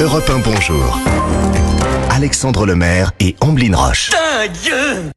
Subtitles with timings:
[0.00, 1.89] Europe 1 Bonjour.
[2.24, 4.10] Alexandre Lemaire et Amblin Roche.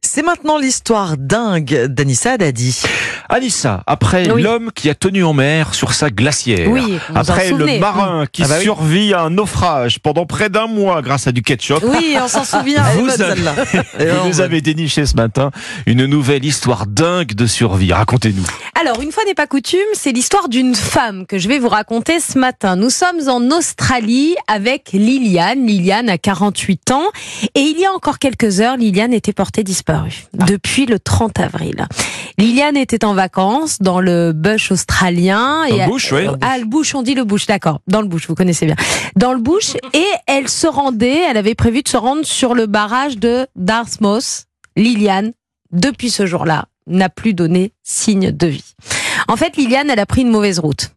[0.00, 2.80] C'est maintenant l'histoire dingue d'Anissa Dadi.
[3.28, 4.40] Anissa, après Oui.
[4.40, 8.48] l'homme qui a tenu en mer sur sa glacière, Oui, après le marin qui Ah
[8.48, 8.64] bah oui.
[8.64, 12.44] survit à un naufrage pendant près d'un mois grâce à du ketchup, Oui, on s'en
[12.44, 12.82] souvient.
[12.96, 13.42] Vous avez-
[13.98, 15.50] vous nous avez déniché ce matin
[15.84, 17.92] une nouvelle histoire dingue de survie.
[17.92, 18.44] Racontez-nous.
[18.80, 22.18] Alors, une fois n'est pas coutume, c'est l'histoire d'une femme que je vais vous raconter
[22.20, 22.76] ce matin.
[22.76, 25.66] Nous sommes en Australie avec Liliane.
[25.66, 26.93] Liliane a 48 ans.
[27.54, 30.26] Et il y a encore quelques heures, Liliane était portée disparue.
[30.32, 31.86] Depuis le 30 avril.
[32.38, 35.66] Liliane était en vacances dans le bush australien.
[35.68, 36.26] Dans et le bush, oui.
[36.40, 37.80] Ah, le bush, on dit le bush, d'accord.
[37.86, 38.76] Dans le bush, vous connaissez bien.
[39.16, 39.74] Dans le bush.
[39.92, 44.46] Et elle se rendait, elle avait prévu de se rendre sur le barrage de Dartmouth.
[44.76, 45.32] Liliane,
[45.70, 48.74] depuis ce jour-là, n'a plus donné signe de vie.
[49.28, 50.93] En fait, Liliane, elle a pris une mauvaise route.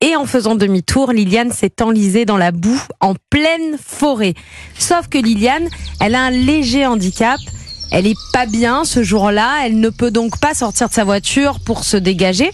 [0.00, 4.34] Et en faisant demi-tour, Liliane s'est enlisée dans la boue en pleine forêt.
[4.78, 5.68] Sauf que Liliane,
[6.00, 7.40] elle a un léger handicap.
[7.90, 9.64] Elle est pas bien ce jour-là.
[9.64, 12.52] Elle ne peut donc pas sortir de sa voiture pour se dégager.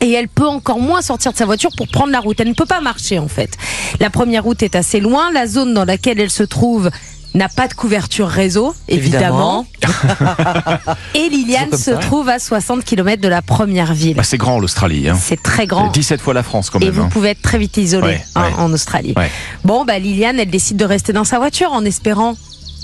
[0.00, 2.40] Et elle peut encore moins sortir de sa voiture pour prendre la route.
[2.40, 3.56] Elle ne peut pas marcher en fait.
[4.00, 5.30] La première route est assez loin.
[5.30, 6.90] La zone dans laquelle elle se trouve
[7.34, 9.66] n'a pas de couverture réseau, évidemment.
[11.14, 14.16] Et Liliane se trouve à 60 km de la première ville.
[14.16, 15.08] Bah, c'est grand l'Australie.
[15.08, 15.18] Hein.
[15.20, 15.88] C'est très grand.
[15.88, 16.94] 17 fois la France quand Et même.
[16.94, 17.08] vous hein.
[17.10, 18.54] pouvez être très vite isolé Ouais, hein, ouais.
[18.58, 19.14] en Australie.
[19.16, 19.30] Ouais.
[19.64, 22.34] Bon, bah Liliane, elle décide de rester dans sa voiture en espérant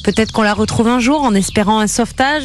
[0.05, 2.45] peut-être qu'on la retrouve un jour, en espérant un sauvetage.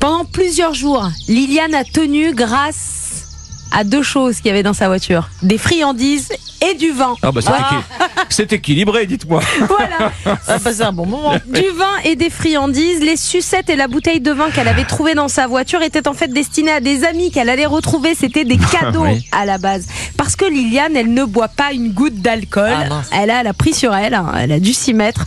[0.00, 3.24] Pendant plusieurs jours, Liliane a tenu grâce
[3.72, 6.28] à deux choses qu'il y avait dans sa voiture des friandises
[6.70, 7.14] et du vin.
[7.22, 7.84] Ah bah c'est équi-
[8.28, 9.40] c'est équilibré, dites-moi.
[9.68, 10.12] Voilà,
[10.44, 11.32] Ça a passé un bon moment.
[11.46, 13.00] du vin et des friandises.
[13.00, 16.12] Les sucettes et la bouteille de vin qu'elle avait trouvée dans sa voiture étaient en
[16.14, 18.14] fait destinées à des amis qu'elle allait retrouver.
[18.14, 19.26] C'était des cadeaux Oui.
[19.32, 19.86] à la base.
[20.16, 22.72] Parce que Liliane, elle ne boit pas une goutte d'alcool.
[22.90, 25.24] Ah, elle, a, elle a pris sur elle, hein, elle a dû s'y mettre.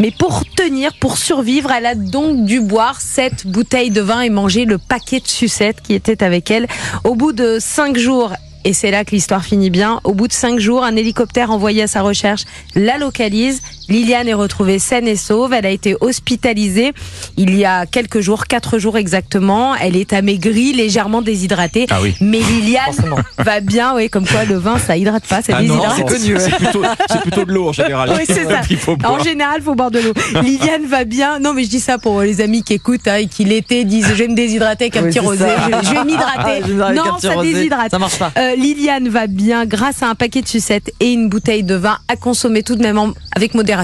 [0.00, 4.30] Mais pour tenir, pour survivre, elle a donc dû boire cette bouteille de vin et
[4.30, 6.66] manger le paquet de sucettes qui était avec elle.
[7.04, 8.32] Au bout de cinq jours,
[8.64, 10.00] et c'est là que l'histoire finit bien.
[10.04, 13.62] Au bout de cinq jours, un hélicoptère envoyé à sa recherche la localise.
[13.88, 15.52] Liliane est retrouvée saine et sauve.
[15.52, 16.92] Elle a été hospitalisée
[17.36, 19.74] il y a quelques jours, quatre jours exactement.
[19.76, 21.86] Elle est amaigrie, légèrement déshydratée.
[21.90, 22.14] Ah oui.
[22.20, 22.94] Mais Liliane
[23.38, 25.96] va bien, oui, comme quoi le vin, ça hydrate pas, ça Ah non, déshydrate.
[25.96, 28.10] c'est connu, c'est plutôt, c'est plutôt de l'eau en général.
[28.16, 28.60] Oui, c'est ça.
[29.08, 30.12] En général, faut boire de l'eau.
[30.42, 31.38] Liliane va bien.
[31.38, 34.06] Non, mais je dis ça pour les amis qui écoutent hein, et qui l'été disent
[34.08, 35.44] je vais me déshydrater avec un Oui, petit rosé.
[35.44, 35.56] ça.
[35.82, 36.60] Je, je vais m'hydrater.
[36.94, 37.52] non, ça rosé.
[37.54, 37.90] déshydrate.
[37.90, 38.32] Ça marche pas.
[38.36, 41.98] Euh, Liliane va bien grâce à un paquet de sucettes et une bouteille de vin
[42.08, 43.77] à consommer tout de même en- avec modération.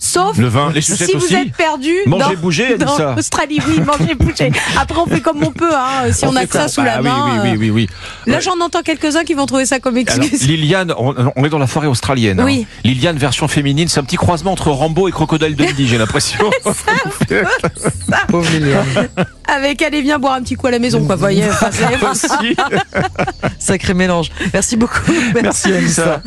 [0.00, 1.34] Sauf Le vin, les sucettes si vous aussi.
[1.34, 3.14] êtes perdu Manger, dans, bouger, dans ça.
[3.18, 4.50] Australie, oui, manger, bouger.
[4.78, 5.74] Après, on fait comme on peut.
[5.74, 7.24] Hein, si on, a que ça sous Bah la oui, main.
[7.26, 7.88] Oui, oui, euh, oui, oui.
[8.26, 8.40] Là, Ouais.
[8.40, 10.46] j'en entends quelques-uns qui vont trouver ça comme Alors, excuse.
[10.46, 12.40] Liliane, on, on est dans la forêt australienne.
[12.40, 12.44] hein.
[12.44, 12.66] Oui.
[12.84, 16.48] Liliane version féminine, c'est un petit croisement entre Rambo et Crocodile Dundee, j'ai l'impression.
[18.28, 19.08] Pauvre Liliane.
[19.46, 21.16] Avec, allez, viens boire un petit coup à la maison, quoi.
[21.16, 21.44] Voyez.
[23.58, 24.30] Sacré mélange.
[24.52, 25.00] Merci beaucoup.
[25.42, 26.22] Merci Anissa.